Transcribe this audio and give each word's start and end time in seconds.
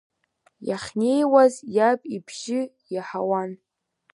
Иахьнеиуаз 0.67 1.53
иаб 1.75 2.01
ибжьы 2.15 2.61
иаҳауан… 2.93 3.51